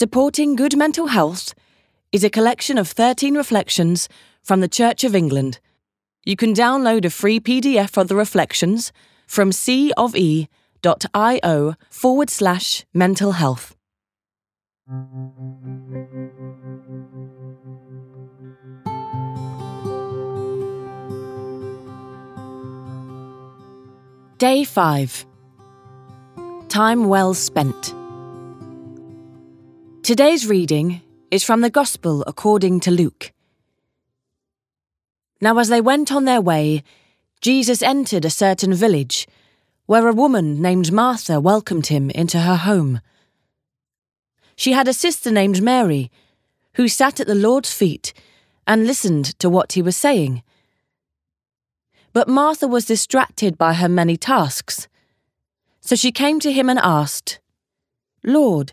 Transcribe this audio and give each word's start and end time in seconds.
Supporting 0.00 0.56
Good 0.56 0.78
Mental 0.78 1.08
Health 1.08 1.52
is 2.10 2.24
a 2.24 2.30
collection 2.30 2.78
of 2.78 2.88
13 2.88 3.34
reflections 3.36 4.08
from 4.42 4.62
the 4.62 4.66
Church 4.66 5.04
of 5.04 5.14
England. 5.14 5.60
You 6.24 6.36
can 6.36 6.54
download 6.54 7.04
a 7.04 7.10
free 7.10 7.38
PDF 7.38 7.98
of 7.98 8.08
the 8.08 8.16
reflections 8.16 8.92
from 9.26 9.50
cofe.io 9.50 10.46
forward 11.90 12.30
slash 12.30 12.86
mental 12.94 13.32
health. 13.32 13.76
Day 24.38 24.64
5 24.64 25.26
Time 26.70 27.04
Well 27.04 27.34
Spent. 27.34 27.99
Today's 30.10 30.44
reading 30.44 31.02
is 31.30 31.44
from 31.44 31.60
the 31.60 31.70
Gospel 31.70 32.24
according 32.26 32.80
to 32.80 32.90
Luke. 32.90 33.30
Now, 35.40 35.56
as 35.58 35.68
they 35.68 35.80
went 35.80 36.10
on 36.10 36.24
their 36.24 36.40
way, 36.40 36.82
Jesus 37.40 37.80
entered 37.80 38.24
a 38.24 38.28
certain 38.28 38.74
village, 38.74 39.28
where 39.86 40.08
a 40.08 40.12
woman 40.12 40.60
named 40.60 40.90
Martha 40.90 41.38
welcomed 41.38 41.86
him 41.86 42.10
into 42.10 42.40
her 42.40 42.56
home. 42.56 43.00
She 44.56 44.72
had 44.72 44.88
a 44.88 44.92
sister 44.92 45.30
named 45.30 45.62
Mary, 45.62 46.10
who 46.74 46.88
sat 46.88 47.20
at 47.20 47.28
the 47.28 47.36
Lord's 47.36 47.72
feet 47.72 48.12
and 48.66 48.88
listened 48.88 49.38
to 49.38 49.48
what 49.48 49.74
he 49.74 49.80
was 49.80 49.96
saying. 49.96 50.42
But 52.12 52.26
Martha 52.26 52.66
was 52.66 52.84
distracted 52.84 53.56
by 53.56 53.74
her 53.74 53.88
many 53.88 54.16
tasks. 54.16 54.88
So 55.80 55.94
she 55.94 56.10
came 56.10 56.40
to 56.40 56.50
him 56.50 56.68
and 56.68 56.80
asked, 56.80 57.38
Lord, 58.24 58.72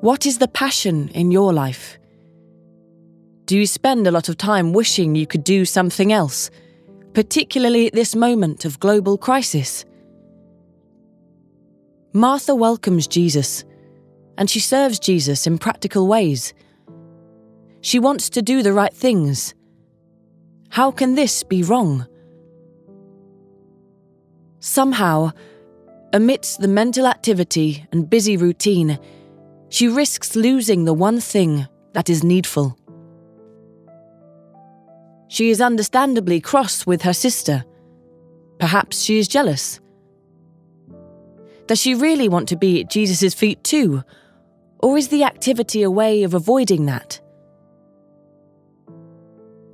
What 0.00 0.26
is 0.26 0.38
the 0.38 0.48
passion 0.48 1.08
in 1.08 1.30
your 1.30 1.52
life? 1.52 1.98
Do 3.46 3.56
you 3.56 3.66
spend 3.66 4.06
a 4.06 4.10
lot 4.10 4.28
of 4.28 4.36
time 4.36 4.72
wishing 4.72 5.14
you 5.14 5.26
could 5.26 5.42
do 5.42 5.64
something 5.64 6.12
else, 6.12 6.50
particularly 7.14 7.86
at 7.86 7.94
this 7.94 8.14
moment 8.14 8.64
of 8.64 8.78
global 8.78 9.16
crisis? 9.16 9.84
Martha 12.12 12.54
welcomes 12.54 13.06
Jesus, 13.06 13.64
and 14.36 14.50
she 14.50 14.60
serves 14.60 14.98
Jesus 14.98 15.46
in 15.46 15.58
practical 15.58 16.06
ways. 16.06 16.52
She 17.80 17.98
wants 17.98 18.28
to 18.30 18.42
do 18.42 18.62
the 18.62 18.72
right 18.72 18.92
things. 18.92 19.54
How 20.68 20.90
can 20.90 21.14
this 21.14 21.42
be 21.42 21.62
wrong? 21.62 22.06
Somehow, 24.60 25.30
amidst 26.12 26.60
the 26.60 26.68
mental 26.68 27.06
activity 27.06 27.86
and 27.92 28.10
busy 28.10 28.36
routine, 28.36 28.98
she 29.68 29.88
risks 29.88 30.36
losing 30.36 30.84
the 30.84 30.94
one 30.94 31.20
thing 31.20 31.66
that 31.92 32.08
is 32.08 32.22
needful. 32.22 32.78
She 35.28 35.50
is 35.50 35.60
understandably 35.60 36.40
cross 36.40 36.86
with 36.86 37.02
her 37.02 37.12
sister. 37.12 37.64
Perhaps 38.58 39.02
she 39.02 39.18
is 39.18 39.28
jealous. 39.28 39.80
Does 41.66 41.80
she 41.80 41.94
really 41.94 42.28
want 42.28 42.48
to 42.50 42.56
be 42.56 42.80
at 42.80 42.90
Jesus' 42.90 43.34
feet 43.34 43.62
too? 43.64 44.04
Or 44.78 44.96
is 44.96 45.08
the 45.08 45.24
activity 45.24 45.82
a 45.82 45.90
way 45.90 46.22
of 46.22 46.34
avoiding 46.34 46.86
that? 46.86 47.20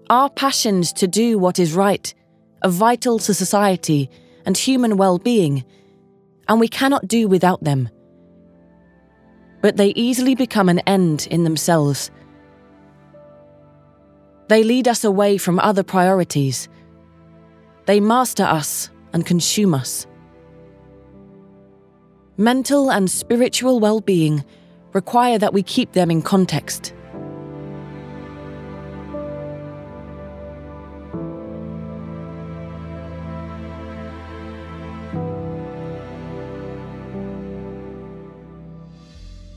Our 0.09 0.31
passions 0.31 0.93
to 0.95 1.07
do 1.07 1.39
what 1.39 1.59
is 1.59 1.75
right 1.75 2.13
are 2.63 2.71
vital 2.71 3.19
to 3.19 3.35
society 3.35 4.09
and 4.47 4.57
human 4.57 4.97
well 4.97 5.19
being, 5.19 5.65
and 6.49 6.61
we 6.61 6.69
cannot 6.69 7.09
do 7.09 7.29
without 7.29 7.63
them 7.63 7.89
but 9.63 9.79
they 9.79 9.93
easily 9.97 10.35
become 10.35 10.69
an 10.69 10.81
end 10.81 11.27
in 11.31 11.45
themselves. 11.45 12.11
They 14.49 14.63
lead 14.63 14.87
us 14.87 15.05
away 15.05 15.39
from 15.39 15.59
other 15.59 15.83
priorities. 15.83 16.69
They 17.87 18.01
master 18.01 18.43
us 18.45 18.91
and 19.15 19.25
consume 19.25 19.73
us. 19.75 20.07
Mental 22.37 22.91
and 22.91 23.11
spiritual 23.11 23.81
well 23.81 24.01
being 24.01 24.45
require 24.93 25.39
that 25.39 25.55
we 25.55 25.63
keep 25.63 25.93
them 25.93 26.11
in 26.11 26.21
context. 26.21 26.93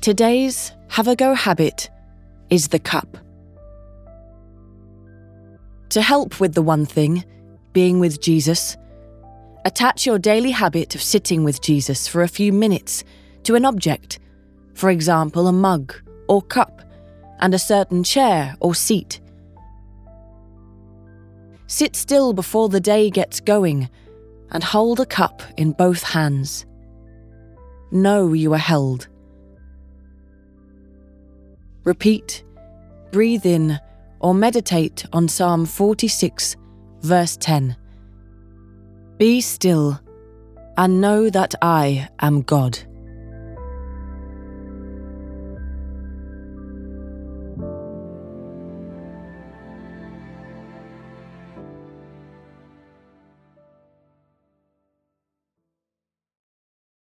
Today's 0.05 0.71
have 0.89 1.07
a 1.07 1.15
go 1.15 1.33
habit 1.33 1.89
is 2.51 2.67
the 2.67 2.77
cup. 2.77 3.17
To 5.89 5.99
help 5.99 6.39
with 6.39 6.53
the 6.53 6.61
one 6.61 6.85
thing, 6.85 7.25
being 7.73 7.97
with 7.97 8.21
Jesus, 8.21 8.77
attach 9.65 10.05
your 10.05 10.19
daily 10.19 10.51
habit 10.51 10.93
of 10.93 11.01
sitting 11.01 11.43
with 11.43 11.59
Jesus 11.59 12.07
for 12.07 12.21
a 12.21 12.27
few 12.27 12.53
minutes 12.53 13.03
to 13.45 13.55
an 13.55 13.65
object, 13.65 14.19
for 14.75 14.91
example, 14.91 15.47
a 15.47 15.51
mug 15.51 15.95
or 16.27 16.39
cup, 16.39 16.83
and 17.39 17.55
a 17.55 17.65
certain 17.73 18.03
chair 18.03 18.55
or 18.59 18.75
seat. 18.75 19.19
Sit 21.65 21.95
still 21.95 22.31
before 22.31 22.69
the 22.69 22.79
day 22.79 23.09
gets 23.09 23.39
going 23.39 23.89
and 24.51 24.63
hold 24.63 24.99
a 24.99 25.05
cup 25.07 25.41
in 25.57 25.71
both 25.71 26.03
hands. 26.03 26.67
Know 27.89 28.33
you 28.33 28.53
are 28.53 28.59
held. 28.59 29.07
Repeat, 31.85 32.43
breathe 33.11 33.45
in, 33.45 33.79
or 34.19 34.33
meditate 34.33 35.05
on 35.13 35.27
Psalm 35.27 35.65
46, 35.65 36.57
verse 37.01 37.37
10. 37.37 37.77
Be 39.17 39.39
still 39.39 39.99
and 40.77 40.99
know 40.99 41.29
that 41.29 41.55
I 41.61 42.09
am 42.19 42.41
God. 42.41 42.79